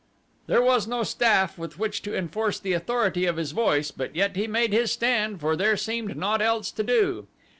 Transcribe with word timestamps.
There 0.47 0.63
was 0.63 0.87
no 0.87 1.03
staff 1.03 1.59
with 1.59 1.77
which 1.77 2.01
to 2.01 2.17
enforce 2.17 2.59
the 2.59 2.73
authority 2.73 3.27
of 3.27 3.37
his 3.37 3.51
voice, 3.51 3.91
but 3.91 4.15
yet 4.15 4.35
he 4.35 4.47
made 4.47 4.73
his 4.73 4.91
stand 4.91 5.39
for 5.39 5.55
there 5.55 5.77
seemed 5.77 6.17
naught 6.17 6.41
else 6.41 6.71
to 6.71 6.81
do. 6.81 7.27